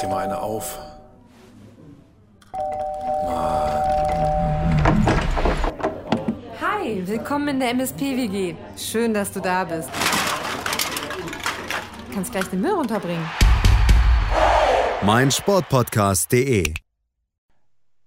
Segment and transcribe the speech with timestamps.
[0.00, 0.78] dir mal eine auf.
[6.60, 8.54] Hi, willkommen in der MSP-WG.
[8.76, 9.88] Schön, dass du da bist.
[12.08, 13.24] Du kannst gleich den Müll runterbringen.
[15.02, 16.74] mein Sportpodcast.de.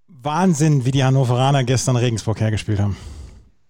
[0.08, 2.98] Wahnsinn, wie die Hannoveraner gestern Regensburg hergespielt haben.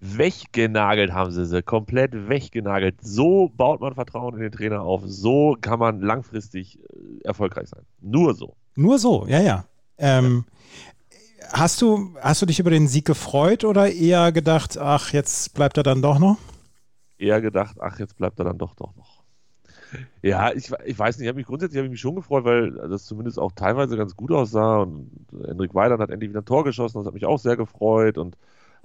[0.06, 2.96] Weggenagelt haben sie sie, komplett weggenagelt.
[3.02, 5.02] So baut man Vertrauen in den Trainer auf.
[5.06, 7.84] So kann man langfristig äh, erfolgreich sein.
[8.02, 8.58] Nur so.
[8.76, 9.66] Nur so, ja, ja.
[9.98, 10.44] Ähm,
[11.54, 15.78] hast, du, hast du dich über den Sieg gefreut oder eher gedacht, ach, jetzt bleibt
[15.78, 16.38] er dann doch noch?
[17.18, 19.24] Eher gedacht, ach, jetzt bleibt er dann doch doch noch.
[20.22, 22.72] Ja, ich, ich weiß nicht, ich habe mich grundsätzlich habe ich mich schon gefreut, weil
[22.90, 25.12] das zumindest auch teilweise ganz gut aussah und
[25.46, 28.36] Hendrik Weidand hat endlich wieder ein Tor geschossen, das hat mich auch sehr gefreut und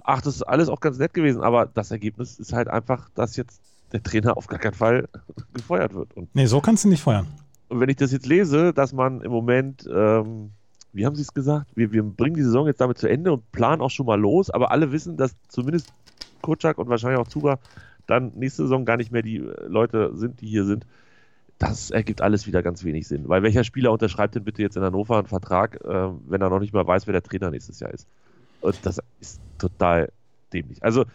[0.03, 3.35] ach, das ist alles auch ganz nett gewesen, aber das Ergebnis ist halt einfach, dass
[3.35, 5.07] jetzt der Trainer auf gar keinen Fall
[5.53, 6.13] gefeuert wird.
[6.15, 7.27] Und, Nee, so kannst du nicht feuern.
[7.69, 10.51] und wenn ich das jetzt lese, dass man im Moment, ähm,
[10.93, 13.51] wie haben sie es gesagt, wir, wir bringen die Saison jetzt damit zu Ende und
[13.51, 15.91] planen auch schon mal los, aber alle wissen, dass zumindest
[16.41, 17.59] Kutschak und wahrscheinlich auch Zuba
[18.07, 20.85] dann nächste Saison gar nicht mehr die äh, Leute sind, die hier sind.
[21.59, 23.27] Das ergibt alles wieder ganz wenig Sinn.
[23.27, 26.59] Weil welcher Spieler unterschreibt denn bitte jetzt in Hannover einen Vertrag, äh, wenn er noch
[26.59, 28.07] nicht mal weiß, wer der Trainer nächstes Jahr ist?
[28.61, 30.11] Und das ist total
[30.53, 30.83] dämlich.
[30.83, 31.05] Also,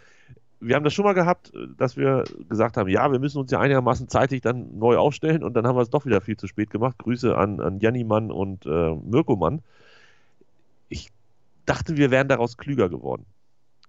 [0.61, 3.59] wir haben das schon mal gehabt, dass wir gesagt haben, ja, wir müssen uns ja
[3.59, 6.69] einigermaßen zeitig dann neu aufstellen und dann haben wir es doch wieder viel zu spät
[6.69, 6.97] gemacht.
[6.97, 9.61] Grüße an, an Janni Mann und äh, Mirko Mann.
[10.89, 11.11] Ich
[11.65, 13.25] dachte, wir wären daraus klüger geworden.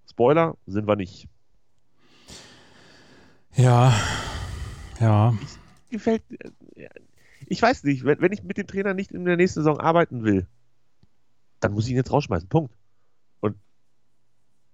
[0.09, 1.27] Spoiler, sind wir nicht.
[3.55, 3.93] Ja,
[4.99, 5.33] ja.
[5.89, 6.21] Gefällt.
[6.75, 6.89] äh,
[7.47, 10.23] Ich weiß nicht, wenn, wenn ich mit dem Trainer nicht in der nächsten Saison arbeiten
[10.23, 10.47] will,
[11.59, 12.49] dann muss ich ihn jetzt rausschmeißen.
[12.49, 12.73] Punkt.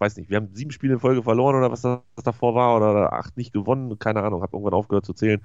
[0.03, 3.13] Weiß nicht, wir haben sieben Spiele in Folge verloren oder was das davor war oder
[3.13, 5.39] acht nicht gewonnen, keine Ahnung, habe irgendwann aufgehört zu zählen.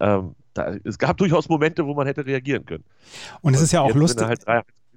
[0.00, 2.84] Ähm, da, es gab durchaus Momente, wo man hätte reagieren können.
[3.40, 4.26] Und es ist ja auch lustig.
[4.26, 4.44] Halt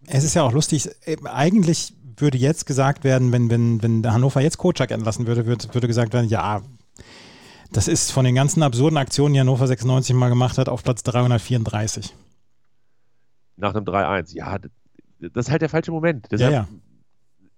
[0.07, 4.41] Es ist ja auch lustig, äh, eigentlich würde jetzt gesagt werden, wenn, wenn, wenn Hannover
[4.41, 6.61] jetzt Kocak entlassen würde, würde, würde gesagt werden, ja,
[7.71, 11.03] das ist von den ganzen absurden Aktionen, die Hannover 96 mal gemacht hat, auf Platz
[11.03, 12.13] 334.
[13.55, 14.35] nach einem 3-1.
[14.35, 14.57] Ja,
[15.19, 16.25] das, ist halt der falsche Moment.
[16.25, 16.67] Ja, Deshalb, ja.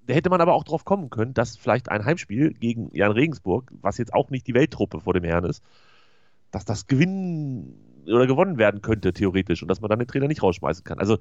[0.07, 3.71] Da hätte man aber auch drauf kommen können, dass vielleicht ein Heimspiel gegen Jan Regensburg,
[3.81, 5.61] was jetzt auch nicht die Welttruppe vor dem Herrn ist,
[6.51, 7.75] dass das gewinnen
[8.05, 10.99] oder gewonnen werden könnte, theoretisch, und dass man dann den Trainer nicht rausschmeißen kann.
[10.99, 11.17] Also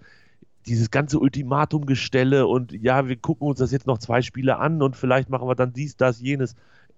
[0.67, 4.97] dieses ganze Ultimatumgestelle und ja, wir gucken uns das jetzt noch zwei Spiele an und
[4.97, 6.55] vielleicht machen wir dann dies, das, jenes.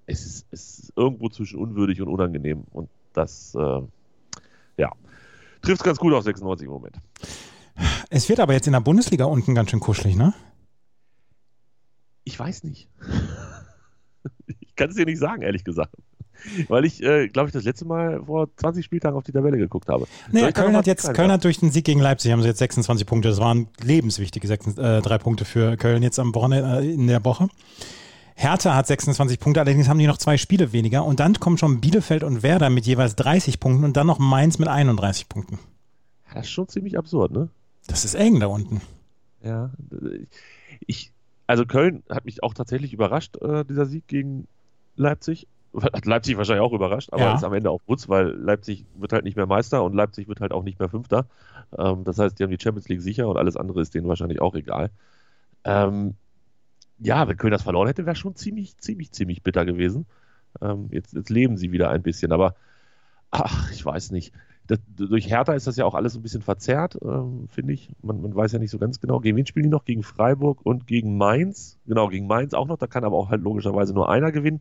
[0.07, 2.65] Es ist, es ist irgendwo zwischen unwürdig und unangenehm.
[2.71, 3.81] Und das, äh,
[4.77, 4.93] ja,
[5.63, 6.97] trifft es ganz gut auf 96 im Moment.
[8.11, 10.35] Es wird aber jetzt in der Bundesliga unten ganz schön kuschelig, ne?
[12.29, 12.89] Ich weiß nicht.
[14.61, 15.95] ich kann es dir nicht sagen, ehrlich gesagt.
[16.69, 19.89] Weil ich, äh, glaube ich, das letzte Mal vor 20 Spieltagen auf die Tabelle geguckt
[19.89, 20.07] habe.
[20.31, 21.13] Naja, Köln hat jetzt?
[21.15, 23.31] Köln hat durch den Sieg gegen Leipzig haben sie jetzt 26 Punkte.
[23.31, 27.25] Das waren lebenswichtige sechs, äh, drei Punkte für Köln jetzt am Wochenende, äh, in der
[27.25, 27.49] Woche.
[28.35, 31.07] Hertha hat 26 Punkte, allerdings haben die noch zwei Spiele weniger.
[31.07, 34.59] Und dann kommen schon Bielefeld und Werder mit jeweils 30 Punkten und dann noch Mainz
[34.59, 35.59] mit 31 Punkten.
[36.35, 37.49] Das ist schon ziemlich absurd, ne?
[37.87, 38.83] Das ist eng da unten.
[39.43, 39.71] Ja.
[40.87, 41.11] Ich,
[41.49, 44.47] also Köln hat mich auch tatsächlich überrascht, äh, dieser Sieg gegen
[44.97, 45.49] Leipzig.
[45.83, 47.35] Hat Leipzig wahrscheinlich auch überrascht, aber Ja.
[47.35, 50.41] ist am Ende auch Wutz, weil Leipzig wird halt nicht mehr Meister und Leipzig wird
[50.41, 51.27] halt auch nicht mehr Fünfter.
[51.77, 54.41] Ähm, das heißt, die haben die Champions League sicher und alles andere ist denen wahrscheinlich
[54.41, 54.91] auch egal.
[55.65, 56.15] Ähm,
[56.99, 60.07] ja, wenn Köln das verloren hätte, wäre schon ziemlich, ziemlich, ziemlich bitter gewesen.
[60.61, 62.57] Ähm, jetzt, jetzt leben sie wieder ein bisschen, aber
[63.31, 64.33] ach, ich weiß nicht.
[64.69, 67.91] Das, durch Hertha ist das ja auch alles ein bisschen verzerrt, ähm, finde ich.
[68.03, 69.85] Man, man weiß ja nicht so ganz genau, gegen wen spielen die noch?
[69.85, 71.79] Gegen Freiburg und gegen Mainz.
[71.87, 72.77] Genau, gegen Mainz auch noch.
[72.77, 74.61] Da kann aber auch halt logischerweise nur einer gewinnen.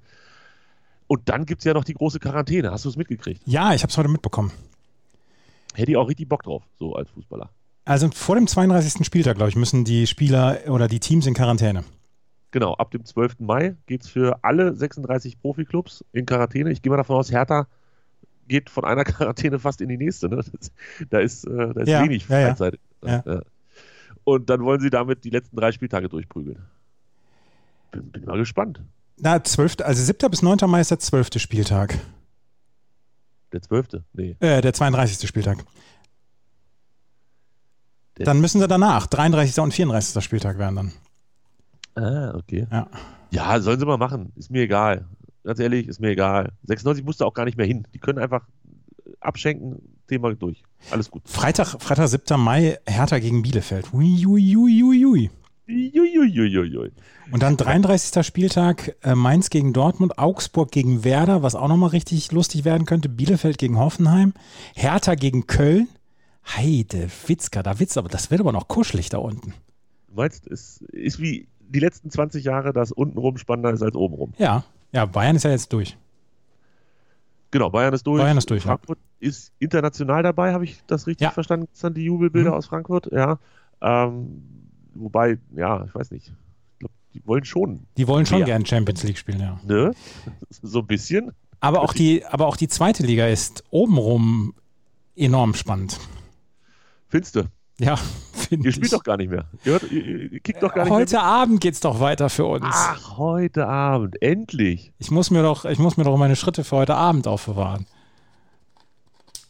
[1.08, 2.72] Und dann gibt es ja noch die große Quarantäne.
[2.72, 3.42] Hast du es mitgekriegt?
[3.46, 4.52] Ja, ich habe es heute mitbekommen.
[5.74, 7.50] Hätte ich auch richtig Bock drauf, so als Fußballer.
[7.86, 9.06] Also vor dem 32.
[9.06, 11.84] Spieltag, glaube ich, müssen die Spieler oder die Teams in Quarantäne.
[12.52, 13.40] Genau, ab dem 12.
[13.40, 16.72] Mai geht es für alle 36 Profiklubs in Quarantäne.
[16.72, 17.68] Ich gehe mal davon aus, Hertha
[18.48, 20.30] geht von einer Quarantäne fast in die nächste.
[20.30, 20.38] Ne?
[20.38, 20.72] Das,
[21.10, 22.26] da ist, äh, da ist Ja, wenig.
[22.26, 22.80] Freizeit.
[23.06, 23.24] Ja.
[23.26, 23.42] Ja.
[24.24, 26.66] Und dann wollen sie damit die letzten drei Spieltage durchprügeln.
[27.92, 28.82] Bin, bin mal gespannt.
[29.18, 30.30] Na, 12., also 7.
[30.30, 30.58] bis 9.
[30.70, 31.30] Mai ist der 12.
[31.38, 31.98] Spieltag.
[33.54, 33.88] Der 12.
[34.14, 34.36] Nee.
[34.42, 35.28] Äh, der 32.
[35.28, 35.64] Spieltag.
[38.18, 39.60] Der- Dann müssen sie danach, 33.
[39.64, 40.24] und 34.
[40.24, 42.04] Spieltag werden dann.
[42.04, 42.68] Ah, okay.
[42.72, 42.88] Ja.
[43.32, 44.32] Ja, sollen sie mal machen.
[44.36, 45.06] Ist mir egal.
[45.48, 46.52] Ganz ehrlich, ist mir egal.
[46.64, 47.88] 96 musste auch gar nicht mehr hin.
[47.94, 48.46] Die können einfach
[49.22, 50.62] abschenken, Thema durch.
[50.92, 51.22] Alles gut.
[51.24, 52.38] Freitag, Freitag 7.
[52.38, 53.94] Mai, Hertha gegen Bielefeld.
[53.94, 55.30] Ui, ui, ui, ui, ui.
[55.70, 56.92] Uiuiuiui.
[57.32, 58.26] Und dann 33.
[58.26, 63.08] Spieltag, äh, Mainz gegen Dortmund, Augsburg gegen Werder, was auch nochmal richtig lustig werden könnte,
[63.08, 64.34] Bielefeld gegen Hoffenheim,
[64.76, 65.88] Hertha gegen Köln,
[66.58, 69.54] Heide, Witzka, da wird's aber, das wird aber noch kuschelig da unten.
[70.10, 74.34] Du meinst, es ist wie die letzten 20 Jahre, dass untenrum spannender ist als obenrum.
[74.38, 74.66] Ja,
[74.98, 75.96] ja, Bayern ist ja jetzt durch.
[77.52, 78.20] Genau, Bayern ist durch.
[78.22, 78.70] Bayern ist durch, ja.
[78.72, 81.32] Frankfurt ist international dabei, habe ich das richtig Ja.
[81.32, 81.68] verstanden?
[81.72, 82.56] Gestern die Jubelbilder Mhm.
[82.58, 83.38] aus Frankfurt, ja.
[83.80, 84.42] Ähm,
[84.96, 86.28] wobei, ja, ich weiß nicht.
[86.74, 88.46] Ich glaube, die wollen schon, Die wollen schon Ja.
[88.46, 89.60] gern Champions League spielen, ja.
[89.64, 89.94] ne?
[90.64, 91.32] So ein bisschen.
[91.60, 94.56] Aber auch die, aber auch die zweite Liga ist obenrum
[95.16, 96.00] enorm spannend.
[97.08, 97.44] Findest du?
[97.80, 97.98] Ja,
[98.48, 98.76] finde Ihr ich.
[98.76, 99.46] spielt doch gar nicht mehr.
[99.66, 101.24] Ihr, hört, ihr, ihr kickt doch gar nicht Heute mehr.
[101.24, 102.66] Abend geht's doch weiter für uns.
[102.68, 104.22] Ach, heute Abend.
[104.22, 104.92] Endlich.
[105.00, 107.86] Ich muss mir doch, ich muss mir doch meine Schritte für heute Abend aufbewahren.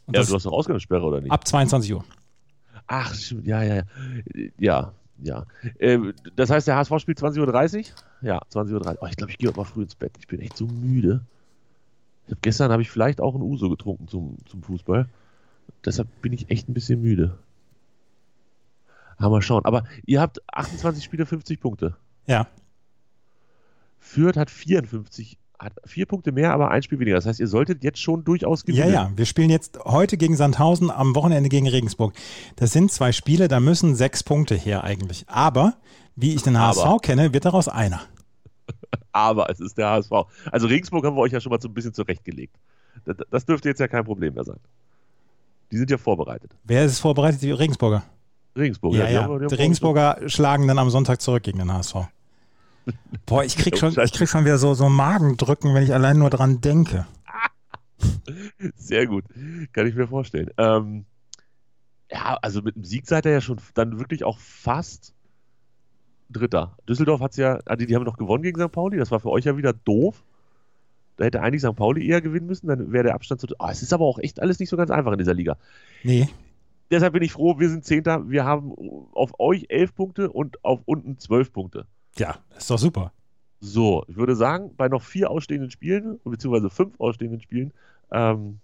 [0.05, 1.31] Und Ja, du hast doch Ausgangssperre, oder nicht?
[1.31, 2.03] ab 22 Uhr.
[2.87, 3.13] Ach.
[3.43, 3.83] Ja, ja, ja.
[4.57, 4.91] Ja,
[5.21, 5.43] ja.
[5.79, 7.83] Ähm, das heißt, der HSV spielt 20.30 Uhr?
[8.21, 8.97] Ja, 20.30 Uhr.
[9.01, 10.13] Oh, ich glaube, ich gehe heute mal früh ins Bett.
[10.19, 11.21] Ich bin echt so müde.
[12.27, 15.07] Ich hab, gestern habe ich vielleicht auch ein Uso getrunken zum, zum Fußball.
[15.85, 17.37] Deshalb bin ich echt ein bisschen müde.
[19.17, 19.65] Aber mal schauen.
[19.65, 21.95] Aber ihr habt 28 Spiele, 50 Punkte.
[22.27, 22.47] Ja.
[23.99, 27.15] Fürth hat 54, hat vier Punkte mehr, aber ein Spiel weniger.
[27.17, 28.93] Das heißt, ihr solltet jetzt schon durchaus Ja, gewinnen.
[28.93, 29.11] ja.
[29.15, 32.13] Wir spielen jetzt heute gegen Sandhausen, am Wochenende gegen Regensburg.
[32.55, 35.25] Das sind zwei Spiele, da müssen sechs Punkte her eigentlich.
[35.27, 35.73] Aber,
[36.15, 36.99] wie ich den HSV Aber.
[36.99, 38.01] kenne, wird daraus einer.
[39.11, 40.11] aber es ist der HSV.
[40.51, 42.55] Also Regensburg haben wir euch ja schon mal so ein bisschen zurechtgelegt.
[43.05, 44.59] Das, das dürfte jetzt ja kein Problem mehr sein.
[45.71, 46.55] Die sind ja vorbereitet.
[46.63, 47.41] Wer ist vorbereitet?
[47.41, 48.03] Die Regensburger.
[48.57, 48.95] Regensburg.
[48.95, 49.39] Ja, die ja.
[49.39, 51.95] die Die Regensburger schlagen dann am Sonntag zurück gegen den HSV.
[53.25, 56.29] Boah, ich krieg schon, ich krieg schon wieder so, so Magendrücken, wenn ich allein nur
[56.29, 57.05] dran denke.
[58.75, 59.25] Sehr gut.
[59.73, 60.49] Kann ich mir vorstellen.
[60.57, 61.05] Ähm,
[62.11, 65.13] ja, also mit dem Sieg seid ihr ja schon dann wirklich auch fast
[66.29, 66.77] Dritter.
[66.87, 68.71] Düsseldorf hat es ja, ah, die, die haben noch gewonnen gegen St.
[68.71, 68.97] Pauli.
[68.97, 70.23] Das war für euch ja wieder doof.
[71.15, 71.75] Da hätte eigentlich St.
[71.75, 73.47] Pauli eher gewinnen müssen, dann wäre der Abstand zu.
[73.59, 75.57] Ah, es ist aber auch echt alles nicht so ganz einfach in dieser Liga.
[76.03, 76.29] Nee,
[76.89, 78.29] Deshalb bin ich froh, wir sind Zehnter.
[78.29, 78.71] Wir haben
[79.13, 81.85] auf euch elf Punkte und auf unten zwölf Punkte.
[82.17, 83.11] ja, ist doch super.
[83.59, 87.73] So, ich würde sagen, bei noch vier ausstehenden Spielen, beziehungsweise fünf ausstehenden Spielen,
[88.11, 88.59] ähm,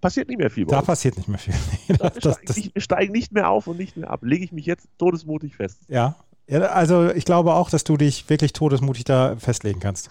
[0.00, 0.64] passiert nicht mehr viel.
[0.66, 0.86] Da uns.
[0.86, 1.54] passiert nicht mehr viel.
[1.98, 4.20] Das, das, das, nicht, wir steigen nicht mehr auf und nicht mehr ab.
[4.22, 5.78] Lege ich mich jetzt todesmutig fest.
[5.88, 6.16] ja.
[6.48, 10.10] ja, also ich glaube auch, dass du dich wirklich todesmutig da festlegen kannst.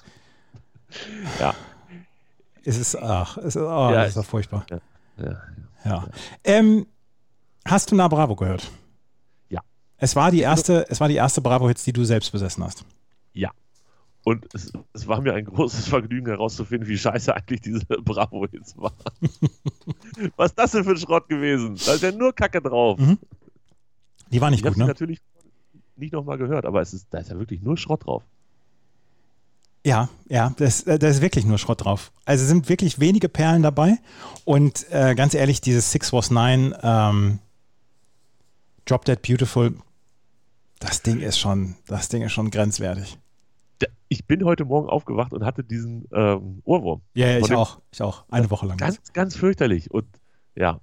[1.40, 1.54] Ja.
[2.64, 4.66] Es ist, ach, es ist, oh, Ja, das ist ich- doch furchtbar.
[4.70, 4.80] Ja.
[5.18, 5.42] Ja.
[6.44, 6.88] Ähm,
[7.66, 8.72] hast du Na Bravo gehört?
[9.50, 9.62] Ja.
[9.98, 12.86] Es war die erste, es war die erste Bravo-Hits, die du selbst besessen hast.
[14.26, 18.76] Und es, es war mir ein großes Vergnügen herauszufinden, wie scheiße eigentlich diese Bravo jetzt
[18.76, 18.92] war.
[20.36, 21.78] Was ist das denn für ein Schrott gewesen?
[21.86, 23.00] Da ist ja nur Kacke drauf.
[23.00, 23.20] Mhm.
[24.32, 24.88] Die war nicht ich habe gut, ne?
[24.88, 25.20] natürlich
[25.96, 28.24] nicht nochmal gehört, aber es ist, da ist ja wirklich nur Schrott drauf.
[29.86, 32.12] Ja, ja, das, äh, da ist wirklich nur Schrott drauf.
[32.26, 34.00] Also sind wirklich wenige Perlen dabei.
[34.44, 37.38] Und äh, ganz ehrlich, dieses Six Was Nine, ähm,
[38.86, 39.76] Drop Dead Beautiful,
[40.80, 43.20] das Ding ist schon, das Ding ist schon grenzwertig.
[44.08, 47.02] Ich bin heute Morgen aufgewacht und hatte diesen ähm, Ohrwurm.
[47.14, 47.80] Ja, ja, ich auch.
[47.92, 48.24] Ich auch.
[48.32, 48.78] Eine Woche lang.
[48.78, 49.92] Ganz, ganz fürchterlich.
[49.92, 50.08] Und
[50.56, 50.80] ja.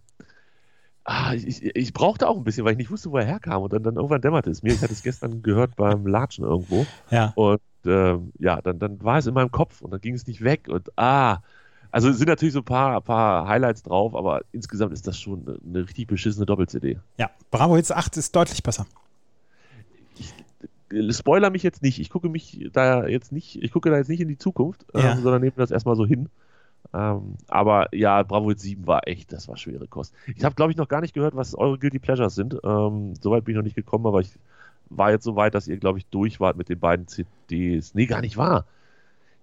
[1.02, 3.62] Ah, ich, ich, ich brauchte auch ein bisschen, weil ich nicht wusste, wo er herkam.
[3.62, 4.72] Und dann, dann irgendwann dämmerte es mir.
[4.74, 6.86] Ich hatte es gestern gehört beim Latschen irgendwo.
[7.10, 7.32] Ja.
[7.34, 10.42] Und ähm, ja, dann, dann war es in meinem Kopf und dann ging es nicht
[10.42, 10.68] weg.
[10.68, 11.38] Und ah,
[11.90, 15.42] also es sind natürlich so ein paar, paar Highlights drauf, aber insgesamt ist das schon
[15.46, 16.98] eine, eine richtig beschissene Doppel-CD.
[17.18, 17.30] Ja.
[17.50, 18.86] Bravo Hits 8 ist deutlich besser.
[20.90, 21.98] Äh, Spoiler mich jetzt nicht.
[22.00, 25.12] Ich gucke mich da jetzt nicht, ich gucke da jetzt nicht in die Zukunft, Ja.
[25.12, 26.28] ähm, sondern nehme das erstmal so hin.
[26.94, 30.12] Ähm, aber ja, Bravo Hits 7 war echt, das war schwere Kost.
[30.36, 32.54] Ich habe, glaube ich, noch gar nicht gehört, was eure Guilty Pleasures sind.
[32.64, 34.30] Ähm, Soweit bin ich noch nicht gekommen, aber ich
[34.96, 37.94] war jetzt so weit, dass ihr, glaube ich, durch wart mit den beiden CDs.
[37.94, 38.66] Nee, gar nicht wahr.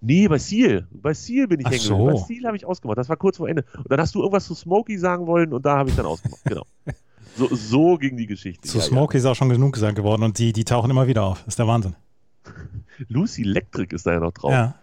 [0.01, 0.88] Nee, bei Seal.
[0.91, 1.98] Bei Seal bin ich hängen so.
[1.98, 2.22] geblieben.
[2.22, 2.98] Bei Seal habe ich ausgemacht.
[2.98, 3.65] Das war kurz vor Ende.
[3.75, 6.44] Und dann hast du irgendwas zu Smokey sagen wollen und da habe ich dann ausgemacht.
[6.46, 6.65] Genau.
[7.36, 8.68] So, so ging die Geschichte.
[8.68, 8.89] Zu Ja, ja.
[8.89, 11.39] Smokey ist auch schon genug gesagt geworden und die, die tauchen immer wieder auf.
[11.39, 11.96] Das ist der Wahnsinn.
[13.08, 14.51] Lucy Electric ist da ja noch drauf.
[14.51, 14.75] Ja.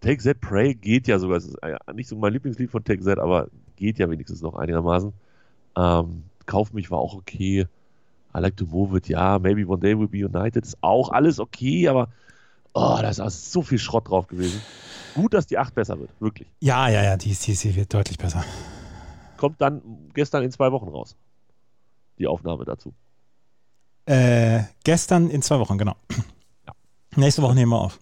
[0.00, 1.38] Take That Pray geht ja sogar.
[1.38, 4.54] Es ist äh, nicht so mein Lieblingslied von Take That, aber geht ja wenigstens noch
[4.54, 5.12] einigermaßen.
[5.76, 7.66] Ähm, Kauf mich war auch okay.
[8.36, 9.38] I like to move it, ja.
[9.38, 12.08] Maybe one day we'll be united ist auch alles okay, aber
[12.72, 14.60] oh, da ist auch so viel Schrott drauf gewesen.
[15.14, 16.48] Gut, dass die 8 besser wird, wirklich.
[16.60, 18.44] Ja, ja, ja, die, die, die wird deutlich besser.
[19.36, 21.16] Kommt dann gestern in zwei Wochen raus.
[22.18, 22.92] Die Aufnahme dazu.
[24.06, 25.96] Äh, gestern in zwei Wochen, genau.
[27.16, 28.00] Nächste Woche nehmen wir auf.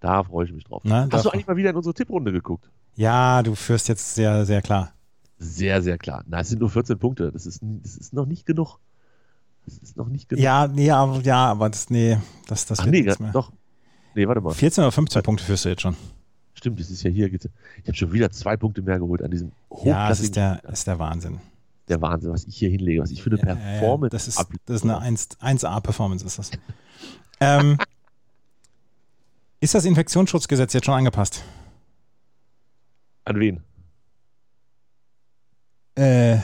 [0.00, 0.82] Da freue ich mich drauf.
[0.84, 2.70] Na, Hast du eigentlich mal wieder in unsere Tipprunde geguckt?
[2.94, 4.92] Ja, du führst jetzt sehr, sehr klar.
[5.38, 6.24] Sehr, sehr klar.
[6.26, 7.30] Na, es sind nur 14 Punkte.
[7.32, 8.78] Das ist, das ist noch nicht genug.
[9.68, 10.42] Das ist noch nicht genug.
[10.42, 13.32] Ja, nee, aber, ja, aber das, nee, das, das Ach nee, nichts mehr.
[13.32, 13.52] doch.
[14.14, 14.52] Nee, warte mal.
[14.54, 15.96] 14 oder 15 Punkte führst du jetzt schon.
[16.54, 17.32] Stimmt, das ist ja hier.
[17.32, 17.40] Ich
[17.86, 19.52] habe schon wieder zwei Punkte mehr geholt an diesem
[19.84, 21.40] Ja, das ist der, ist der Wahnsinn.
[21.88, 24.76] der Wahnsinn, was ich hier hinlege, was ich für eine Ja, Performance das, ist, das
[24.76, 26.50] ist eine 1, 1A-Performance, ist das.
[27.40, 27.78] ähm,
[29.60, 31.44] ist das Infektionsschutzgesetz jetzt schon angepasst?
[33.24, 33.60] An wen?
[35.94, 36.38] Äh,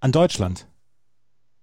[0.00, 0.66] an Deutschland?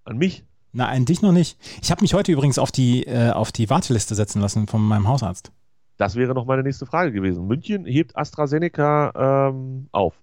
[0.03, 0.43] An mich?
[0.75, 1.57] Na, an dich noch nicht.
[1.81, 5.07] Ich habe mich heute übrigens auf die, äh, auf die Warteliste setzen lassen von meinem
[5.07, 5.53] Hausarzt.
[5.95, 7.47] Das wäre noch meine nächste Frage gewesen.
[7.47, 10.15] München hebt AstraZeneca ähm, auf.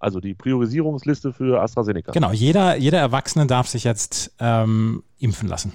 [0.00, 2.10] Also die Priorisierungsliste für AstraZeneca.
[2.10, 5.72] Genau, jeder, jeder Erwachsene darf sich jetzt ähm, impfen lassen.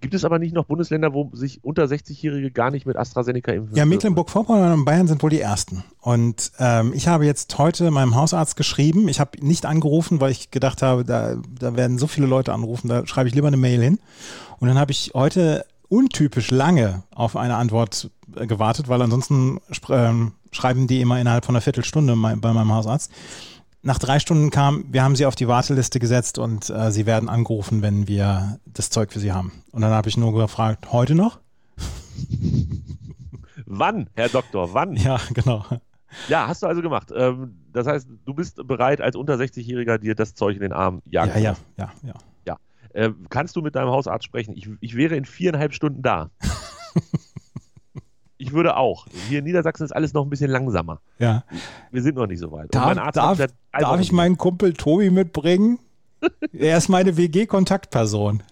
[0.00, 3.76] Gibt es aber nicht noch Bundesländer, wo sich unter 60-Jährige gar nicht mit AstraZeneca impfen
[3.76, 3.84] Ja?
[3.84, 5.84] Mecklenburg-Vorpommern und Bayern sind wohl die ersten.
[6.00, 9.08] Und ähm, ich habe jetzt heute meinem Hausarzt geschrieben.
[9.08, 12.88] Ich habe nicht angerufen, weil ich gedacht habe, da, da werden so viele Leute anrufen,
[12.88, 13.98] da schreibe ich lieber eine Mail hin.
[14.58, 20.86] Und dann habe ich heute untypisch lange auf eine Antwort gewartet, weil ansonsten ähm, schreiben
[20.86, 23.10] die immer innerhalb von einer Viertelstunde bei meinem Hausarzt.
[23.82, 27.28] Nach drei Stunden kam, wir haben sie auf die Warteliste gesetzt und äh, sie werden
[27.30, 29.52] angerufen, wenn wir das Zeug für sie haben.
[29.72, 31.40] Und dann habe ich nur gefragt, heute noch?
[33.66, 34.96] Wann, Herr Doktor, wann?
[34.96, 35.64] Ja, genau.
[36.28, 37.10] Ja, hast du also gemacht.
[37.14, 41.00] Ähm, das heißt, du bist bereit, als unter 60-Jähriger dir das Zeug in den Arm
[41.06, 41.64] jagen Ja, zu ja, lassen.
[41.78, 42.56] ja, ja.
[42.92, 44.56] Äh, kannst du mit deinem Hausarzt sprechen?
[44.56, 46.30] Ich, ich wäre in viereinhalb Stunden da.
[48.40, 49.06] ich würde auch.
[49.28, 51.00] Hier in Niedersachsen ist alles noch ein bisschen langsamer.
[51.18, 51.44] ja.
[51.90, 52.74] Wir sind noch nicht so weit.
[52.74, 53.38] Darf, darf,
[53.72, 55.78] darf ich meinen Kumpel Tobi mitbringen?
[56.52, 58.42] er ist meine WG-Kontaktperson.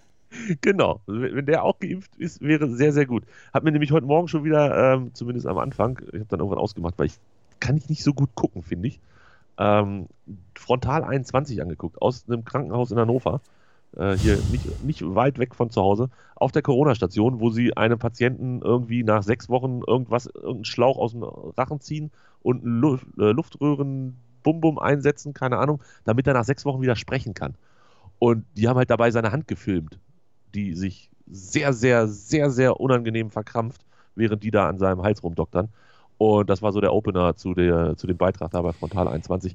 [0.61, 1.01] Genau.
[1.07, 3.25] Wenn der auch geimpft ist, wäre sehr, sehr gut.
[3.53, 6.59] Hat mir nämlich heute Morgen schon wieder, ähm, zumindest am Anfang, ich habe dann irgendwann
[6.59, 7.19] ausgemacht, weil ich
[7.61, 9.01] kann ich nicht so gut gucken, finde ich.
[9.57, 10.07] Ähm,
[10.55, 13.41] Frontal 21 angeguckt, aus einem Krankenhaus in Hannover.
[13.97, 17.99] Äh, hier nicht, nicht weit weg von zu Hause, auf der Corona-Station, wo sie einem
[17.99, 22.11] Patienten irgendwie nach sechs Wochen irgendwas, irgendeinen Schlauch aus dem Rachen ziehen
[22.43, 27.55] und Lu äh, Luftröhren-Bum-Bum einsetzen, keine Ahnung, damit er nach sechs Wochen wieder sprechen kann.
[28.19, 29.99] Und die haben halt dabei seine Hand gefilmt,
[30.55, 35.69] die sich sehr, sehr, sehr, sehr unangenehm verkrampft, während die da an seinem Hals rumdoktern.
[36.19, 39.55] Und das war so der Opener zu, der, zu dem Beitrag da bei Frontal 21.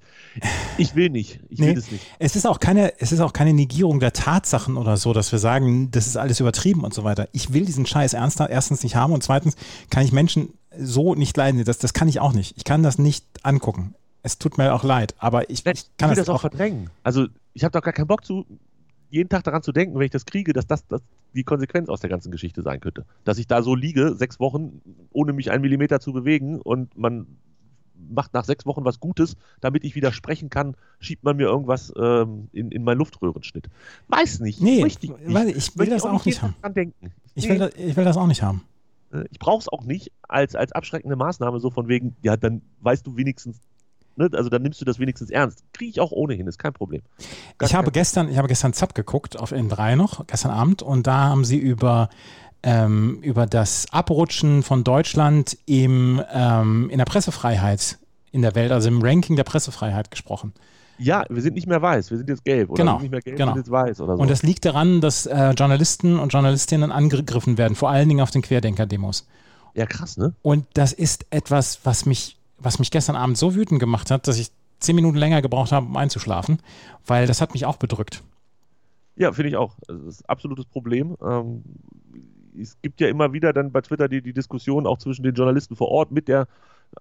[0.77, 1.39] Ich will nicht.
[1.50, 1.67] Ich Nee.
[1.67, 2.05] will es nicht.
[2.20, 5.39] Es ist auch keine, es ist auch keine Negierung der Tatsachen oder so, dass wir
[5.39, 7.27] sagen, das ist alles übertrieben und so weiter.
[7.34, 9.55] Ich will diesen Scheiß ernst, erstens nicht haben und zweitens
[9.89, 11.63] kann ich Menschen so nicht leiden.
[11.65, 12.55] Das, das kann ich auch nicht.
[12.58, 13.93] Ich kann das nicht angucken.
[14.22, 16.41] Es tut mir auch leid, aber ich, ich kann will das, das auch auch.
[16.41, 16.89] verdrängen.
[17.03, 18.46] Also ich habe doch gar keinen Bock zu,
[19.13, 21.01] jeden Tag daran zu denken, wenn ich das kriege, dass das, das
[21.36, 23.05] die Konsequenz aus der ganzen Geschichte sein könnte.
[23.24, 27.27] Dass ich da so liege, sechs Wochen, ohne mich einen Millimeter zu bewegen und man
[28.10, 31.93] macht nach sechs Wochen was Gutes, damit ich wieder sprechen kann, schiebt man mir irgendwas
[31.96, 33.70] ähm, in, in meinen Luftröhrenschnitt.
[34.08, 34.62] Weiß nicht.
[34.62, 35.13] Nee, ich nicht.
[35.27, 36.55] weil ich will das auch nicht haben.
[37.36, 37.50] Ich Nee.
[37.50, 38.63] will, das, ich will das auch nicht haben.
[39.12, 42.62] Äh, Ich brauche es auch nicht als, als abschreckende Maßnahme, so von wegen, ja, dann
[42.82, 43.62] weißt du wenigstens,
[44.15, 45.63] ne, also dann nimmst du das wenigstens ernst.
[45.74, 47.01] Kriege ich auch ohnehin, ist kein Problem.
[47.58, 50.82] Gar Ich habe kein- gestern, ich habe gestern Zapp geguckt auf N3 noch, gestern Abend,
[50.82, 52.10] und da haben sie über,
[52.63, 57.98] ähm, über das Abrutschen von Deutschland im, ähm, in der Pressefreiheit
[58.32, 60.53] in der Welt, also im Ranking der Pressefreiheit gesprochen.
[60.98, 62.70] Ja, wir sind nicht mehr weiß, wir sind jetzt gelb.
[62.72, 63.50] Oder Genau, wir sind nicht mehr gelb, genau.
[63.50, 64.22] wir sind jetzt weiß oder so.
[64.22, 68.32] Und das liegt daran, dass äh, Journalisten und Journalistinnen angegriffen werden, vor allen Dingen auf
[68.32, 69.27] den Querdenker-Demos.
[69.75, 70.34] ja, krass, ne?
[70.43, 74.38] Und das ist etwas, was mich, was mich gestern Abend so wütend gemacht hat, dass
[74.38, 76.60] ich zehn Minuten länger gebraucht habe, um einzuschlafen,
[77.05, 78.24] weil das hat mich auch bedrückt.
[79.15, 79.75] Ja, finde ich auch.
[79.88, 81.15] Das ist ein absolutes Problem.
[81.24, 81.63] Ähm,
[82.60, 85.75] es gibt ja immer wieder dann bei Twitter die, die Diskussion auch zwischen den Journalisten
[85.75, 86.48] vor Ort mit der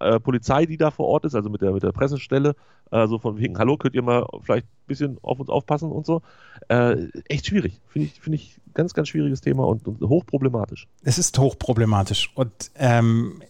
[0.00, 2.54] äh, Polizei, die da vor Ort ist, also mit der, mit der Pressestelle,
[2.90, 6.07] äh, so von wegen, hallo, könnt ihr mal vielleicht ein bisschen auf uns aufpassen und
[6.07, 6.23] so.
[6.69, 7.81] Äh, echt schwierig.
[7.88, 10.87] Finde ich, finde ich ganz, ganz schwieriges Thema und, und hochproblematisch.
[11.02, 12.31] Es ist hochproblematisch.
[12.35, 13.42] Und ähm,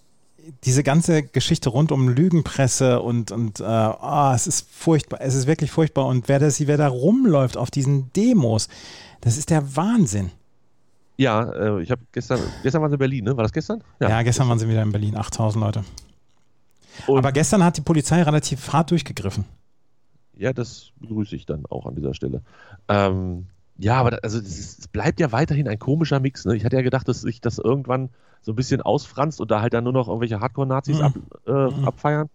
[0.65, 5.47] diese ganze Geschichte rund um Lügenpresse und, und äh, ah, es ist furchtbar, es ist
[5.47, 6.07] wirklich furchtbar.
[6.07, 8.69] Und wer, das, wer da rumläuft auf diesen Demos,
[9.21, 10.31] das ist der Wahnsinn.
[11.17, 13.37] Ja, äh, ich habe gestern, gestern waren sie in Berlin, ne?
[13.37, 13.83] War das gestern?
[14.01, 15.85] Ja, gestern waren sie wieder in Berlin, 8000 Leute.
[17.07, 19.45] Und- Aber gestern hat die Polizei relativ hart durchgegriffen.
[20.37, 22.43] Ja, das begrüße ich dann auch an dieser Stelle.
[22.89, 23.47] Ähm,
[23.83, 26.45] ja, aber da, also es bleibt ja weiterhin ein komischer Mix.
[26.45, 26.57] Ne?
[26.57, 28.11] Ich hatte ja gedacht, dass sich das irgendwann
[28.41, 31.03] so ein bisschen ausfranst und da halt dann nur noch irgendwelche Hardcore-Nazis Mhm.
[31.03, 31.13] ab,
[31.47, 31.85] äh, Mhm.
[31.85, 32.29] abfeiern.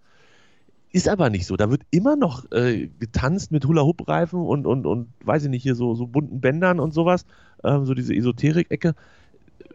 [0.92, 1.58] Ist aber nicht so.
[1.58, 5.76] Da wird immer noch äh, getanzt mit Hula-Hoop-Reifen und, und, und weiß ich nicht, hier
[5.76, 7.26] so, so bunten Bändern und sowas.
[7.64, 8.96] Ähm, so diese Esoterik-Ecke.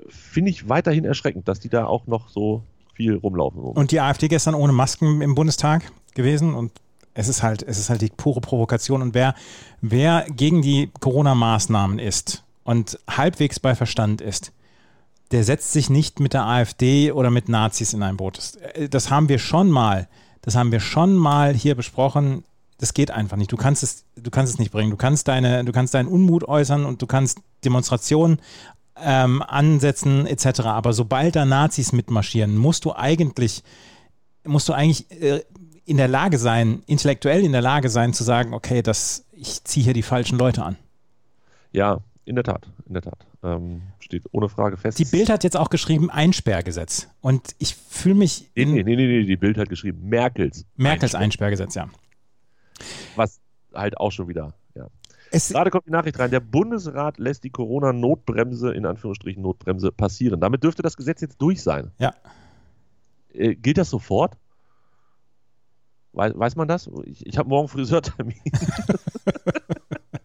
[0.09, 2.63] Finde ich weiterhin erschreckend, dass die da auch noch so
[2.95, 3.61] viel rumlaufen.
[3.61, 6.73] Und die AfD gestern ohne Masken im Bundestag gewesen und
[7.15, 9.03] es ist halt, es ist halt die pure Provokation.
[9.03, 9.35] Und wer,
[9.81, 14.53] wer gegen die Corona-Maßnahmen ist und halbwegs bei Verstand ist,
[15.31, 18.39] der setzt sich nicht mit der AfD oder mit Nazis in ein Boot.
[18.39, 20.09] Das, äh, das haben wir schon mal,
[20.43, 22.45] das haben wir schon mal hier besprochen.
[22.79, 23.53] das geht einfach nicht.
[23.53, 24.91] Du kannst es, du kannst es nicht bringen.
[24.91, 28.41] Du kannst deine, du kannst deinen Unmut äußern und du kannst Demonstrationen
[29.01, 30.61] ähm, ansetzen etc.
[30.63, 33.63] Aber sobald da Nazis mitmarschieren, musst du eigentlich,
[34.45, 35.45] musst du eigentlich äh,
[35.85, 39.85] in der Lage sein, intellektuell in der Lage sein zu sagen, okay, das, ich ziehe
[39.85, 40.77] hier die falschen Leute an.
[41.73, 43.27] Ja, in der Tat, in der Tat.
[43.43, 44.99] Ähm, steht ohne Frage fest.
[44.99, 47.09] Die Bild hat jetzt auch geschrieben Einsperrgesetz.
[47.21, 48.51] Und ich fühle mich.
[48.55, 50.65] Nee, nee, nee, nee, die Bild hat geschrieben Merkels.
[50.77, 51.89] Merkels Einsperrgesetz, ja.
[53.17, 53.41] Was
[53.75, 54.87] halt auch schon wieder, ja.
[55.33, 60.41] Es Gerade kommt die Nachricht rein, der Bundesrat lässt die Corona-Notbremse, in Anführungsstrichen Notbremse, passieren.
[60.41, 61.91] Damit dürfte das Gesetz jetzt durch sein.
[61.99, 62.15] Ja.
[63.33, 64.37] Äh, gilt das sofort?
[66.13, 66.91] Weiß, weiß man das?
[67.05, 68.37] Ich, ich habe morgen Friseurtermin.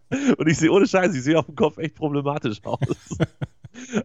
[0.38, 2.80] Und ich sehe ohne Scheiß, ich sehe auf dem Kopf echt problematisch aus.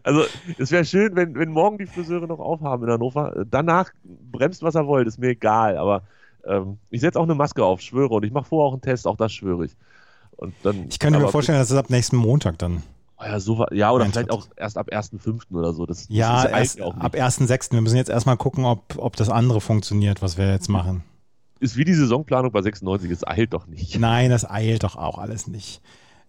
[0.03, 0.23] Also,
[0.57, 3.45] es wäre schön, wenn, wenn morgen die Friseure noch aufhaben in Hannover.
[3.49, 5.77] Danach bremst, was er wollt, ist mir egal.
[5.77, 6.03] Aber
[6.45, 8.13] ähm, ich setze auch eine Maske auf, schwöre.
[8.13, 9.75] Und ich mache vorher auch einen Test, auch das schwöre ich.
[10.37, 12.83] Und dann, ich könnte mir vorstellen, dass es ab nächsten Montag dann.
[13.19, 15.51] Oh ja, so, ja, oder vielleicht auch erst ab 1.5.
[15.51, 15.85] oder so.
[15.85, 17.71] Das, ja, das erst, ab 1.6.
[17.73, 21.03] Wir müssen jetzt erstmal gucken, ob, ob das andere funktioniert, was wir jetzt machen
[21.63, 23.99] ist wie die Saisonplanung bei 96, es eilt doch nicht.
[23.99, 25.81] Nein, das eilt doch auch alles nicht.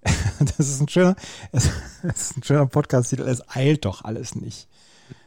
[0.38, 1.16] Das ist ein schöner,
[1.52, 1.70] das
[2.02, 4.68] ist ein schöner Podcast-Titel, es eilt doch alles nicht.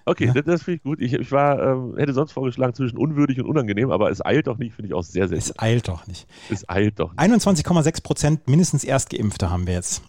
[0.06, 0.34] Okay, ja?
[0.34, 1.02] das, das finde ich gut.
[1.02, 4.58] Ich, ich war, ähm, hätte sonst vorgeschlagen zwischen unwürdig und unangenehm, aber es eilt doch
[4.58, 5.62] nicht, finde ich auch sehr, sehr Es gut.
[5.62, 6.28] eilt doch nicht.
[6.50, 7.20] Es eilt doch nicht.
[7.20, 10.02] 21,6 Prozent mindestens Erstgeimpfte haben wir jetzt.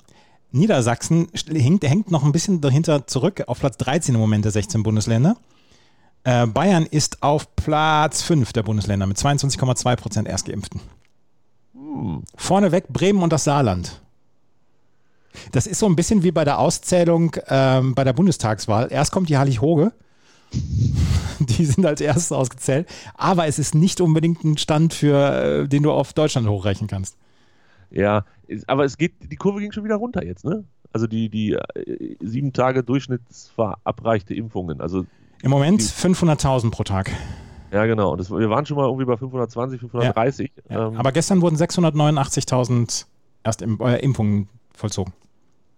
[0.53, 4.83] Niedersachsen hängt, hängt noch ein bisschen dahinter zurück, auf Platz 13 im Moment der 16
[4.83, 5.37] Bundesländer.
[6.25, 10.81] Äh, Bayern ist auf Platz 5 der Bundesländer mit 22,2 Prozent Erstgeimpften.
[11.75, 12.23] Hm.
[12.37, 14.01] Vorneweg Bremen und das Saarland.
[15.53, 18.89] Das ist so ein bisschen wie bei der Auszählung ähm, bei der Bundestagswahl.
[18.91, 19.93] Erst kommt die Hallig-Hoge.
[21.41, 22.89] Die sind als erstes ausgezählt.
[23.15, 27.17] Aber es ist nicht unbedingt ein Stand, für äh, den du auf Deutschland hochrechnen kannst.
[27.91, 28.25] Ja,
[28.67, 30.65] aber es geht, die Kurve ging schon wieder runter jetzt, ne?
[30.93, 34.81] Also die, die äh, sieben Tage durchschnittsverabreichte Impfungen.
[34.81, 35.07] Also
[35.43, 37.11] Im Moment 500.000 pro Tag.
[37.71, 38.13] Ja, genau.
[38.13, 40.53] Und das, wir waren schon mal irgendwie bei 520, 530.
[40.69, 40.89] Ja, ja.
[40.89, 43.07] Ähm, aber gestern wurden 689.000
[43.45, 45.13] erst äh, Impfungen vollzogen.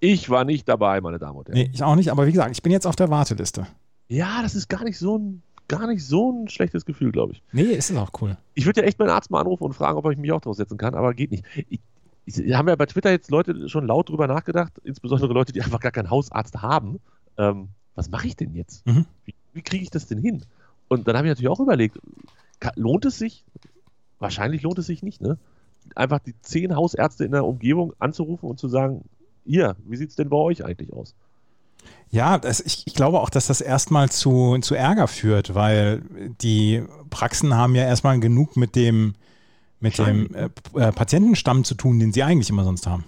[0.01, 1.59] Ich war nicht dabei, meine Damen und Herren.
[1.59, 3.67] Nee, ich auch nicht, aber wie gesagt, ich bin jetzt auf der Warteliste.
[4.09, 7.43] Ja, das ist gar nicht so ein, gar nicht so ein schlechtes Gefühl, glaube ich.
[7.53, 8.39] Nee, ist es auch cool.
[8.55, 10.57] Ich würde ja echt meinen Arzt mal anrufen und fragen, ob ich mich auch drauf
[10.57, 11.45] setzen kann, aber geht nicht.
[11.69, 11.81] Ich,
[12.25, 15.81] ich, haben ja bei Twitter jetzt Leute schon laut drüber nachgedacht, insbesondere Leute, die einfach
[15.81, 16.99] gar keinen Hausarzt haben.
[17.37, 18.87] Ähm, was mache ich denn jetzt?
[18.87, 19.05] Mhm.
[19.27, 20.45] Wie, wie kriege ich das denn hin?
[20.89, 21.99] Und dann habe ich natürlich auch überlegt,
[22.75, 23.45] lohnt es sich?
[24.19, 25.39] Wahrscheinlich lohnt es sich nicht, ne?
[25.95, 29.05] Einfach die zehn Hausärzte in der Umgebung anzurufen und zu sagen,
[29.45, 31.15] ihr, wie sieht es denn bei euch eigentlich aus?
[32.11, 36.03] Ja, das, ich, ich, glaube auch, dass das erstmal zu, zu Ärger führt, weil
[36.43, 39.15] die Praxen haben ja erstmal genug mit dem,
[39.79, 43.05] mit dem äh, äh, Patientenstamm zu tun, den sie eigentlich immer sonst haben.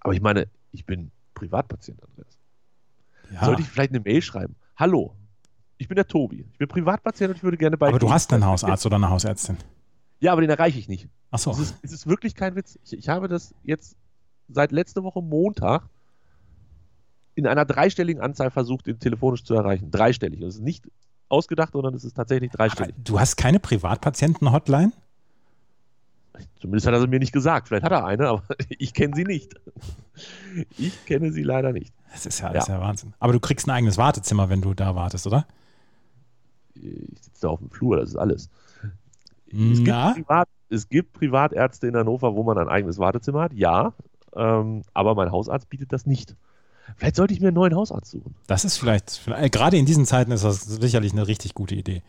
[0.00, 2.38] Aber ich meine, ich bin Privatpatient, Andreas.
[3.32, 3.44] Ja.
[3.44, 4.54] Sollte ich vielleicht eine Mail schreiben?
[4.76, 5.14] Hallo,
[5.78, 6.44] ich bin der Tobi.
[6.52, 7.88] Ich bin Privatpatient und ich würde gerne bei.
[7.88, 9.56] Aber du hast einen Hausarzt oder eine Hausärztin.
[10.20, 11.08] Ja, aber den erreiche ich nicht.
[11.30, 11.52] Ach so.
[11.52, 12.78] Es ist, es ist wirklich kein Witz.
[12.84, 13.96] Ich, ich habe das jetzt
[14.48, 15.88] seit letzter Woche Montag
[17.34, 19.92] in einer dreistelligen Anzahl versucht, ihn telefonisch zu erreichen.
[19.92, 20.40] Dreistellig.
[20.40, 20.90] Das ist nicht
[21.28, 22.94] ausgedacht, sondern es ist tatsächlich dreistellig.
[22.94, 24.92] Aber du hast keine Privatpatienten-Hotline?
[26.60, 27.68] Zumindest hat er sie mir nicht gesagt.
[27.68, 29.54] Vielleicht hat er eine, aber ich kenne sie nicht.
[30.76, 31.92] Ich kenne sie leider nicht.
[32.12, 32.74] Das ist ja, das ja.
[32.74, 33.14] Ist ja Wahnsinn.
[33.20, 35.46] Aber du kriegst ein eigenes Wartezimmer, wenn du da wartest, oder?
[36.82, 38.50] Ich sitze da auf dem Flur, das ist alles.
[39.50, 43.94] Es gibt, Privat, es gibt Privatärzte in Hannover, wo man ein eigenes Wartezimmer hat, ja.
[44.34, 46.36] Ähm, aber mein Hausarzt bietet das nicht.
[46.96, 48.34] Vielleicht sollte ich mir einen neuen Hausarzt suchen.
[48.46, 52.02] Das ist vielleicht, äh, gerade in diesen Zeiten ist das sicherlich eine richtig gute Idee.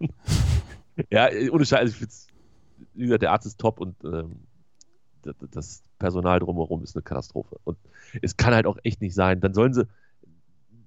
[1.10, 2.08] ja, ohne Scheiß, ich
[2.94, 4.40] wie gesagt, der Arzt ist top und ähm,
[5.50, 7.58] das Personal drumherum ist eine Katastrophe.
[7.64, 7.78] Und
[8.22, 9.40] es kann halt auch echt nicht sein.
[9.40, 9.86] Dann sollen sie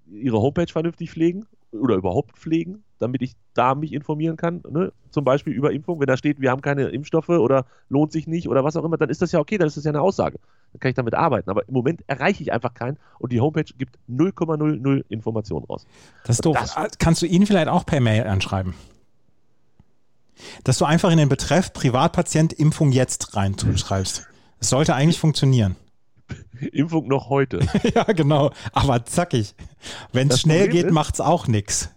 [0.08, 4.92] ihre Homepage vernünftig pflegen oder überhaupt pflegen, damit ich da mich informieren kann, ne?
[5.10, 6.00] zum Beispiel über Impfung.
[6.00, 8.98] Wenn da steht, wir haben keine Impfstoffe oder lohnt sich nicht oder was auch immer,
[8.98, 10.40] dann ist das ja okay, dann ist das ja eine Aussage.
[10.72, 11.50] Dann kann ich damit arbeiten.
[11.50, 15.86] Aber im Moment erreiche ich einfach keinen und die Homepage gibt 0,00 Informationen raus.
[16.26, 16.58] Das ist doof.
[16.60, 18.76] Das, ah, Kannst du ihn vielleicht auch per Mail anschreiben?
[20.64, 24.28] Dass du einfach in den Betreff Privatpatient Impfung jetzt reinschreibst.
[24.60, 25.76] Es sollte eigentlich funktionieren.
[26.72, 27.60] Impfung noch heute.
[27.96, 28.52] ja, genau.
[28.74, 29.56] Aber zackig.
[30.14, 31.90] Wenn es schnell Problem geht, macht es auch nichts.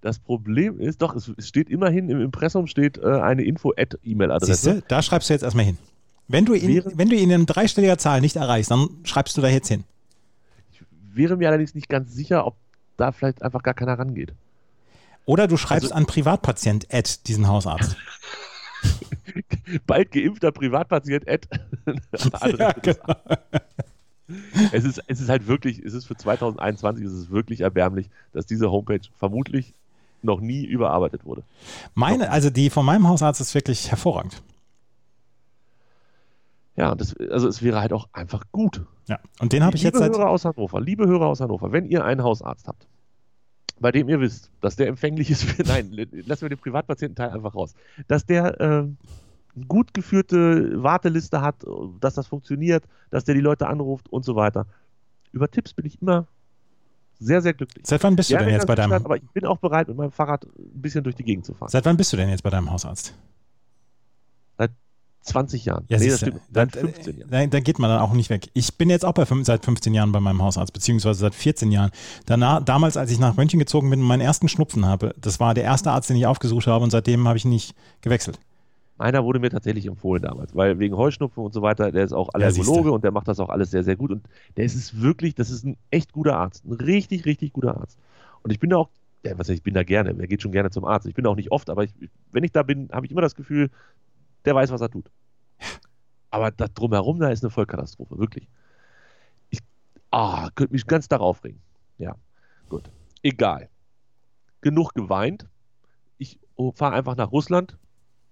[0.00, 4.82] Das Problem ist, doch, es steht immerhin im Impressum steht äh, eine Info-E-Mail-Adresse.
[4.88, 5.78] Da schreibst du jetzt erstmal hin.
[6.26, 9.40] Wenn du, ihn, wäre, wenn du ihn in dreistelliger Zahl nicht erreichst, dann schreibst du
[9.40, 9.84] da jetzt hin.
[10.72, 10.82] Ich
[11.12, 12.56] wäre mir allerdings nicht ganz sicher, ob
[12.96, 14.32] da vielleicht einfach gar keiner rangeht.
[15.26, 17.96] Oder du schreibst also, an Privatpatient at diesen Hausarzt.
[19.86, 21.26] Bald geimpfter Privatpatient.
[21.28, 21.48] Ed.
[22.58, 23.14] Ja, genau.
[24.72, 28.46] es, ist, es ist halt wirklich, es ist für 2021 ist es wirklich erbärmlich, dass
[28.46, 29.74] diese Homepage vermutlich
[30.22, 31.42] noch nie überarbeitet wurde.
[31.94, 34.42] Meine, also die von meinem Hausarzt ist wirklich hervorragend.
[36.76, 38.86] Ja, das, also es wäre halt auch einfach gut.
[39.06, 40.16] Ja, und den habe ich liebe jetzt seit.
[40.16, 42.86] Hörer aus Hannover, liebe Hörer aus Hannover, wenn ihr einen Hausarzt habt,
[43.80, 47.54] bei dem ihr wisst, dass der empfänglich ist für, nein, lassen wir den Privatpatiententeil einfach
[47.54, 47.74] raus,
[48.08, 48.86] dass der äh,
[49.68, 51.56] gut geführte Warteliste hat,
[52.00, 54.66] dass das funktioniert, dass der die Leute anruft und so weiter.
[55.32, 56.26] Über Tipps bin ich immer
[57.20, 57.86] sehr, sehr glücklich.
[57.86, 58.90] Seit wann bist du Gerne denn jetzt bei deinem.
[58.90, 61.54] Stadt, aber ich bin auch bereit, mit meinem Fahrrad ein bisschen durch die Gegend zu
[61.54, 61.68] fahren.
[61.68, 63.14] Seit wann bist du denn jetzt bei deinem Hausarzt?
[65.22, 65.84] 20 Jahren.
[65.88, 66.40] Ja, nee, das stimmt.
[66.50, 67.30] dann, Seit 15 Jahren.
[67.30, 68.48] Da, da geht man dann auch nicht weg.
[68.54, 71.90] Ich bin jetzt auch bei seit 15 Jahren bei meinem Hausarzt, beziehungsweise seit 14 Jahren.
[72.26, 75.54] Danach, damals, als ich nach München gezogen bin und meinen ersten Schnupfen habe, das war
[75.54, 78.38] der erste Arzt, den ich aufgesucht habe und seitdem habe ich nicht gewechselt.
[79.00, 82.28] Einer wurde mir tatsächlich empfohlen damals, weil wegen Heuschnupfen und so weiter, der ist auch
[82.28, 82.34] Ja.
[82.34, 84.10] Allergologe und der macht das auch alles sehr, sehr gut.
[84.10, 86.66] Und der ist es wirklich, das ist ein echt guter Arzt.
[86.66, 87.98] Ein richtig, richtig guter Arzt.
[88.42, 88.90] Und ich bin da auch,
[89.24, 91.06] ja, was heißt, ich bin da gerne, wer geht schon gerne zum Arzt?
[91.06, 91.94] Ich bin da auch nicht oft, aber ich,
[92.30, 93.70] wenn ich da bin, habe ich immer das Gefühl,
[94.44, 95.10] der weiß, was er tut.
[96.30, 98.48] Aber das drumherum, da ist eine Vollkatastrophe, wirklich.
[99.48, 99.60] Ich
[100.10, 101.62] ah, könnte mich ganz darauf regen.
[101.96, 102.16] Ja,
[102.68, 102.90] gut.
[103.22, 103.70] Egal.
[104.60, 105.46] Genug geweint.
[106.18, 106.38] Ich
[106.74, 107.78] fahre einfach nach Russland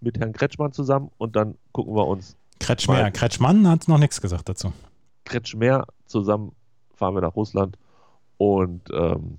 [0.01, 4.21] mit Herrn Kretschmann zusammen und dann gucken wir uns Kretschmer, Mal- Kretschmann hat noch nichts
[4.21, 4.73] gesagt dazu.
[5.25, 6.53] Kretschmer zusammen,
[6.95, 7.79] fahren wir nach Russland
[8.37, 9.39] und ähm,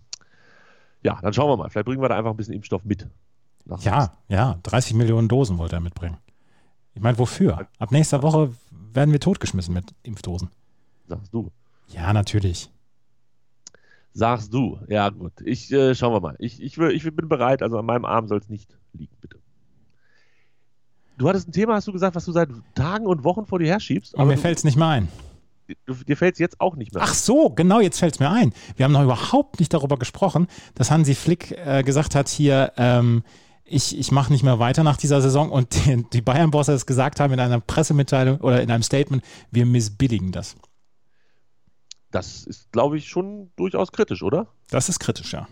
[1.04, 1.70] ja, dann schauen wir mal.
[1.70, 3.08] Vielleicht bringen wir da einfach ein bisschen Impfstoff mit.
[3.82, 6.18] Ja, ja, 30 Millionen Dosen wollte er mitbringen.
[6.96, 7.68] Ich meine, wofür?
[7.78, 10.50] Ab nächster Woche werden wir totgeschmissen mit Impfdosen.
[11.08, 11.52] Sagst du.
[11.90, 12.70] Ja, natürlich.
[14.14, 14.80] Sagst du.
[14.88, 15.34] Ja, gut.
[15.46, 16.36] Ich äh, schauen wir mal.
[16.40, 19.38] Ich, ich, will, ich bin bereit, also an meinem Arm soll es nicht liegen, bitte.
[21.20, 23.68] Du hattest ein Thema, hast du gesagt, was du seit Tagen und Wochen vor dir
[23.68, 24.16] herschiebst.
[24.16, 25.10] Aber mir du, fällt es nicht mehr ein.
[25.86, 27.04] du, dir fällt es jetzt auch nicht mehr.
[27.04, 28.54] Ach so, genau, jetzt fällt es mir ein.
[28.78, 33.24] Wir haben noch überhaupt nicht darüber gesprochen, dass Hansi Flick äh, gesagt hat, hier, ähm,
[33.66, 37.20] ich, ich mache nicht mehr weiter nach dieser Saison und die, die Bayern-Bosse es gesagt
[37.20, 40.56] haben in einer Pressemitteilung oder in einem Statement, wir missbilligen das.
[42.12, 44.48] Das ist, glaube ich, schon durchaus kritisch, oder?
[44.70, 45.50] Das ist kritisch, ja.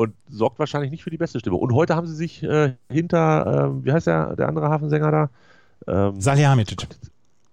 [0.00, 1.60] Und sorgt wahrscheinlich nicht für die beste Stimmung.
[1.60, 5.30] Und heute haben sie sich äh, hinter, ähm, wie heißt der, der andere Hafensänger da?
[5.86, 6.88] Ähm, Salihamidzic.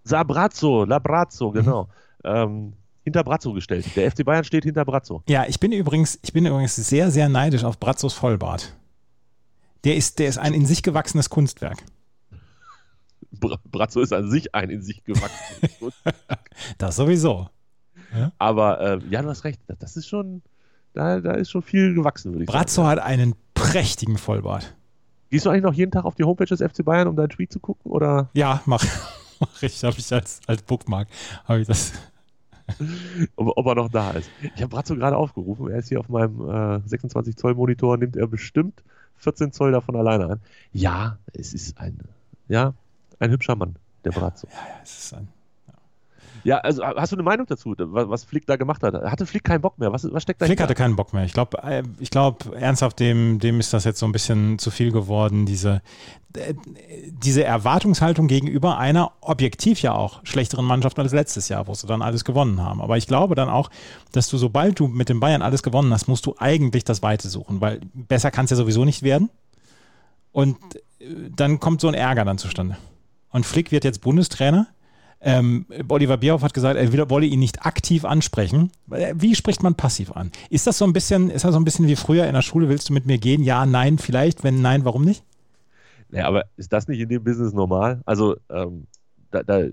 [0.06, 1.90] Sabrazzo, Labrazzo, genau.
[2.24, 2.72] Ähm,
[3.04, 3.86] hinter Brazzo gestellt.
[3.98, 5.24] Der FC Bayern steht hinter Brazzo.
[5.28, 8.74] Ja, ich bin übrigens, ich bin übrigens sehr, sehr neidisch auf Brazzos Vollbart.
[9.84, 11.84] Der ist, der ist ein in sich gewachsenes Kunstwerk.
[13.32, 15.72] Bra Brazzo ist an sich ein in sich gewachsenes.
[16.78, 17.50] Das sowieso.
[18.38, 19.60] Aber äh, ja, du hast recht.
[19.80, 20.42] Das ist schon,
[20.98, 23.00] da, da ist schon viel gewachsen, würde ich Brazzo sagen.
[23.00, 24.76] hat einen prächtigen Vollbart.
[25.30, 27.52] Gehst du eigentlich noch jeden Tag auf die Homepage des FC Bayern, um deinen Tweet
[27.52, 27.92] zu gucken?
[27.92, 28.84] Oder Ja, mach,
[29.40, 31.08] mach ich, habe ich als, als Bookmark,
[31.46, 31.94] habe ich das.
[33.36, 34.30] ob, ob er noch da ist?
[34.42, 35.70] Ich habe Brazzo gerade aufgerufen.
[35.70, 38.84] Er ist hier auf meinem äh, 26 Zoll Monitor, nimmt er bestimmt
[39.18, 40.42] 14 Zoll davon alleine an.
[40.72, 42.00] Ja, es ist ein,
[42.48, 42.74] ja,
[43.20, 44.48] ein hübscher Mann, der Brazzo.
[44.52, 45.28] Ja, ja, es ist ein,
[46.48, 48.94] Ja, also hast du eine Meinung dazu, was, Flick da gemacht hat?
[48.94, 49.92] Hatte Flick keinen Bock mehr?
[49.92, 50.64] Was, was steckt Flick dahinter?
[50.64, 51.26] hatte keinen Bock mehr.
[51.26, 54.72] Ich glaube, äh, ich glaub, ernsthaft, dem, dem ist das jetzt so ein bisschen zu
[54.72, 55.46] viel geworden.
[55.46, 55.82] Diese,
[57.22, 62.02] diese Erwartungshaltung gegenüber einer objektiv ja auch schlechteren Mannschaft als letztes Jahr, wo sie dann
[62.02, 62.80] alles gewonnen haben.
[62.80, 63.70] Aber ich glaube dann auch,
[64.14, 67.28] dass du, sobald du mit den Bayern alles gewonnen hast, musst du eigentlich das Weite
[67.28, 69.30] suchen, weil besser kann es ja sowieso nicht werden.
[70.32, 70.56] Und
[71.00, 72.78] äh, dann kommt so ein Ärger dann zustande.
[73.32, 74.68] Und Flick wird jetzt Bundestrainer.
[75.20, 78.72] Ähm, Oliver Bierhoff hat gesagt, er wolle ihn nicht aktiv ansprechen.
[78.92, 80.32] Äh, Wie spricht man passiv an?
[80.50, 82.70] Ist das so ein bisschen, ist das so ein bisschen wie früher in der Schule?
[82.70, 83.44] Willst du mit mir gehen?
[83.44, 84.44] Ja, nein, vielleicht.
[84.44, 85.24] Wenn nein, warum nicht?
[86.12, 88.02] Ja, aber ist das nicht in dem Business normal?
[88.06, 88.86] Also, ähm,
[89.32, 89.64] da, da,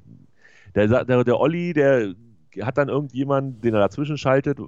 [0.75, 2.15] der, der, der Olli, der
[2.63, 4.59] hat dann irgendjemanden, den er dazwischen schaltet,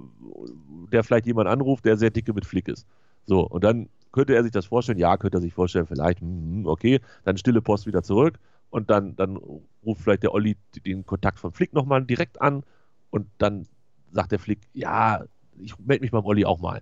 [0.91, 2.85] der vielleicht jemand anruft, der sehr dicke mit Flick ist.
[3.25, 6.65] So, und dann könnte er sich das vorstellen, ja, könnte er sich vorstellen, vielleicht, hm,
[6.65, 9.37] okay, dann stille Post wieder zurück und dann, dann
[9.85, 12.63] ruft vielleicht der Olli den Kontakt von Flick nochmal direkt an
[13.09, 13.67] und dann
[14.11, 15.23] sagt der Flick, ja,
[15.59, 16.81] ich melde mich beim Olli auch mal.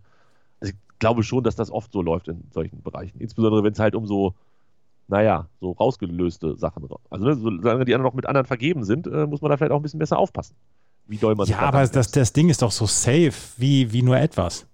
[0.59, 3.19] Also ich glaube schon, dass das oft so läuft in solchen Bereichen.
[3.19, 4.33] Insbesondere wenn es halt um so,
[5.07, 6.87] naja, so rausgelöste Sachen.
[7.09, 9.71] Also ne, solange die anderen noch mit anderen vergeben sind, äh, muss man da vielleicht
[9.71, 10.55] auch ein bisschen besser aufpassen.
[11.07, 14.01] Wie doll man sich Ja, aber das, das Ding ist doch so safe wie, wie
[14.01, 14.65] nur etwas.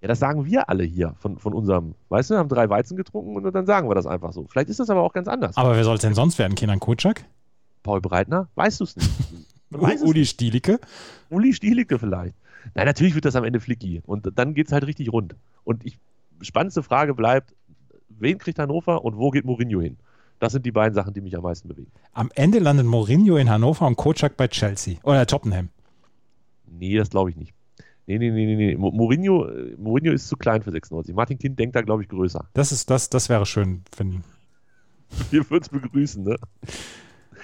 [0.00, 2.96] Ja, das sagen wir alle hier von, von unserem, weißt du, wir haben drei Weizen
[2.96, 4.46] getrunken und dann sagen wir das einfach so.
[4.48, 5.56] Vielleicht ist das aber auch ganz anders.
[5.56, 6.54] Aber wer soll es denn sonst werden?
[6.54, 7.24] Kenan Kutschak?
[7.82, 9.10] Paul Breitner, weißt du es nicht.
[9.70, 10.80] Weiß Uli Stielicke?
[11.28, 12.34] Uli Stielicke vielleicht.
[12.74, 14.02] Nein, natürlich wird das am Ende Flicky.
[14.06, 15.34] Und dann geht es halt richtig rund.
[15.64, 15.98] Und ich,
[16.40, 17.54] spannendste Frage bleibt,
[18.08, 19.96] wen kriegt Hannover und wo geht Mourinho hin?
[20.38, 21.92] Das sind die beiden Sachen, die mich am meisten bewegen.
[22.12, 24.96] Am Ende landet Mourinho in Hannover und Kocak bei Chelsea.
[25.02, 25.68] Oder Tottenham.
[26.66, 27.52] Nee, das glaube ich nicht.
[28.10, 28.76] Nee, nee, nee, nee, nee.
[28.76, 31.14] Mourinho, äh, Mourinho ist zu klein für 96.
[31.14, 32.44] Martin Kind denkt da, glaube ich, größer.
[32.54, 34.24] Das, ist, das, das wäre schön, finden.
[35.30, 36.36] Wir würden es begrüßen, ne?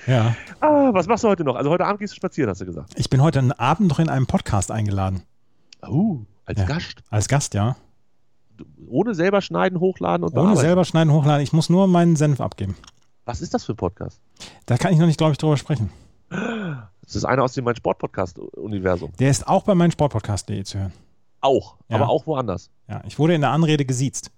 [0.09, 0.35] Ja.
[0.61, 1.55] Ah, was machst du heute noch?
[1.55, 2.95] Also heute Abend gehst du spazieren, hast du gesagt.
[2.99, 5.23] Ich bin heute Abend noch in einem Podcast eingeladen.
[5.87, 6.67] Uh, als Ja.
[6.67, 7.03] Gast.
[7.11, 7.77] Als Gast, ja.
[8.89, 11.43] Ohne selber schneiden, hochladen und Ohne selber schneiden, hochladen.
[11.45, 12.77] Ich muss nur meinen Senf abgeben.
[13.25, 14.21] Was ist das für ein Podcast?
[14.67, 15.91] Da kann ich noch nicht, glaube ich, drüber sprechen.
[17.07, 19.13] Das ist einer aus dem mein Sport-Podcast-Universum.
[19.19, 20.93] Der ist auch bei meinem Sportpodcast.de zu hören.
[21.41, 21.97] Auch, Ja.
[21.97, 22.71] aber auch woanders.
[22.89, 24.31] Ja, ich wurde in der Anrede gesiezt.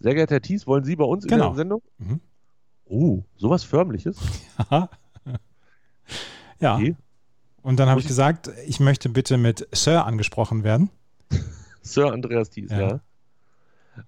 [0.00, 1.48] Sehr geehrter Herr Thies, wollen Sie bei uns in Genau.
[1.50, 1.82] der Sendung?
[1.98, 2.20] Mhm.
[2.86, 4.16] Oh, sowas Förmliches.
[4.58, 4.88] Haha.
[6.58, 6.76] ja.
[6.76, 6.96] Okay.
[7.62, 10.90] Und dann habe ich gesagt, ich möchte bitte mit Sir angesprochen werden.
[11.82, 12.80] Sir Andreas Thies, Ja.
[12.80, 13.00] ja.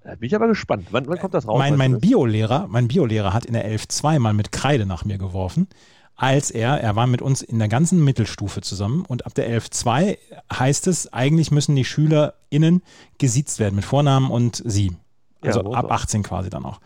[0.04, 0.86] Da bin ich aber gespannt.
[0.90, 1.58] Wann, wann kommt das raus?
[1.58, 2.00] mein mein?
[2.00, 5.68] Biolehrer, mein Biolehrer hat in der 11 zweimal mit Kreide nach mir geworfen,
[6.16, 9.70] als er, er war mit uns in der ganzen Mittelstufe zusammen und ab der 11
[9.70, 10.18] 2
[10.52, 12.82] heißt es, eigentlich müssen die SchülerInnen
[13.18, 14.92] gesiezt werden mit Vornamen und sie.
[15.40, 15.90] Also Ja, ab auch.
[15.90, 16.80] 18 quasi dann auch.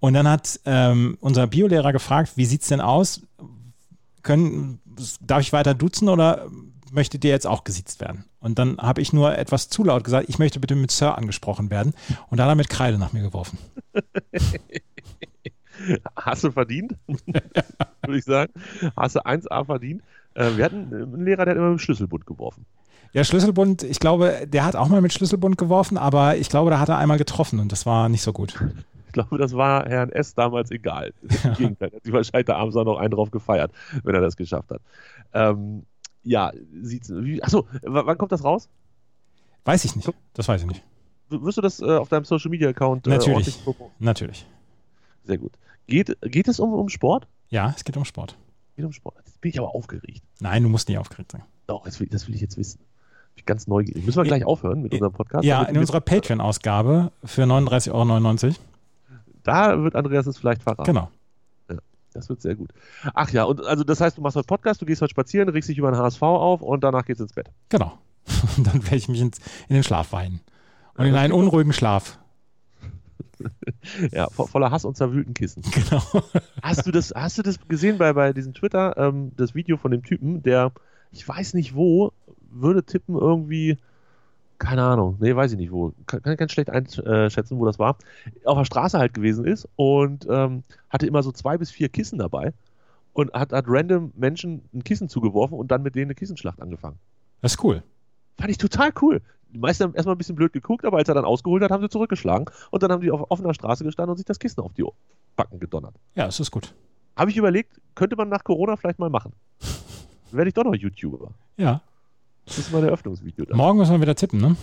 [0.00, 3.20] Und dann hat ähm, unser Biolehrer gefragt, wie sieht's denn aus?
[4.22, 4.80] Können,
[5.20, 6.48] darf ich weiter duzen oder
[6.90, 8.24] möchtet ihr jetzt auch gesiezt werden?
[8.40, 11.70] Und dann habe ich nur etwas zu laut gesagt, ich möchte bitte mit Sir angesprochen
[11.70, 11.94] werden.
[12.28, 13.58] Und dann hat er mit Kreide nach mir geworfen.
[16.16, 18.52] Hast du verdient, würde ich sagen.
[18.96, 20.02] Hast du 1A verdient.
[20.34, 22.64] Äh, wir hatten einen Lehrer, der hat immer mit dem Schlüsselbund geworfen.
[23.12, 26.78] Ja, Schlüsselbund, ich glaube, der hat auch mal mit Schlüsselbund geworfen, aber ich glaube, da
[26.78, 28.54] hat er einmal getroffen und das war nicht so gut.
[29.06, 30.34] Ich glaube, das war Herrn S.
[30.34, 31.12] damals egal.
[31.44, 33.70] Im Gegenteil, er hat sich wahrscheinlich da abends auch noch einen drauf gefeiert,
[34.02, 34.80] wenn er das geschafft hat.
[35.34, 35.84] Ähm,
[36.22, 37.12] ja, sieht's.
[37.14, 38.70] Wie, achso, wann kommt das raus?
[39.66, 40.10] Weiß ich nicht.
[40.32, 40.82] Das weiß ich nicht.
[41.28, 43.58] Wirst du das äh, auf deinem Social Media Account äh, Natürlich.
[43.98, 44.46] Natürlich.
[45.24, 45.52] Sehr gut.
[45.86, 47.26] Geht, geht es um, um Sport?
[47.48, 48.36] Ja, es geht um Sport.
[48.76, 49.16] Geht um Sport.
[49.24, 50.22] Jetzt bin ich aber aufgeregt.
[50.40, 51.42] Nein, du musst nicht aufgeregt sein.
[51.66, 52.78] Doch, das will, das will ich jetzt wissen.
[52.78, 54.04] Bin ich ganz neugierig.
[54.04, 55.44] Müssen wir gleich aufhören mit unserem Podcast?
[55.44, 58.54] Ja, in unserer Patreon-Ausgabe für 39,99 Euro.
[59.42, 60.84] Da wird Andreas es vielleicht verraten.
[60.84, 61.08] Genau.
[62.12, 62.70] Das wird sehr gut.
[63.14, 65.68] Ach ja, und also das heißt, du machst heute Podcast, du gehst heute spazieren, regst
[65.68, 67.50] dich über den HSV auf und danach geht's ins Bett.
[67.68, 67.98] Genau.
[68.56, 70.40] Und dann werde ich mich ins, in den Schlaf weinen.
[70.94, 72.20] Und in einen unruhigen Schlaf.
[74.12, 75.62] Ja, vo voller Hass und zerwühlten Kissen.
[75.72, 76.02] Genau.
[76.62, 79.90] Hast du das, hast du das gesehen bei, bei diesem Twitter, ähm, das Video von
[79.90, 80.72] dem Typen, der,
[81.10, 82.12] ich weiß nicht wo,
[82.50, 83.78] würde tippen irgendwie,
[84.58, 87.78] keine Ahnung, nee, weiß ich nicht wo, kann, kann ich ganz schlecht einschätzen, wo das
[87.78, 87.96] war,
[88.44, 92.18] auf der Straße halt gewesen ist und ähm, hatte immer so zwei bis vier Kissen
[92.18, 92.52] dabei
[93.12, 96.98] und hat, hat random Menschen ein Kissen zugeworfen und dann mit denen eine Kissenschlacht angefangen.
[97.40, 97.82] Das ist cool.
[98.38, 99.20] Fand ich total cool.
[99.52, 101.82] Die meisten haben erstmal ein bisschen blöd geguckt, aber als er dann ausgeholt hat, haben
[101.82, 104.72] sie zurückgeschlagen und dann haben die auf offener Straße gestanden und sich das Kissen auf
[104.72, 104.84] die
[105.36, 105.94] Backen gedonnert.
[106.14, 106.74] Ja, es ist gut.
[107.16, 109.32] Habe ich überlegt, könnte man nach Corona vielleicht mal machen.
[109.60, 109.68] Dann
[110.32, 111.32] werde ich doch noch YouTuber.
[111.58, 111.82] Ja.
[112.46, 113.56] Das ist mein Eröffnungsvideo dann.
[113.56, 114.56] Morgen müssen wir wieder tippen, ne?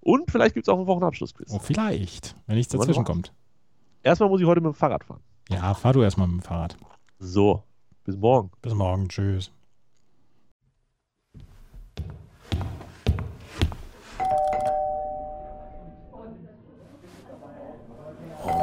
[0.00, 1.50] Und vielleicht gibt es auch einen Wochenabschlussquiz.
[1.50, 2.36] Oh, vielleicht.
[2.46, 3.32] Wenn nichts dazwischen kommt.
[4.02, 5.20] Erstmal muss ich heute mit dem Fahrrad fahren.
[5.48, 6.76] Ja, fahr du erstmal mit dem Fahrrad.
[7.18, 7.62] So,
[8.04, 8.50] bis morgen.
[8.60, 9.08] Bis morgen.
[9.08, 9.50] Tschüss.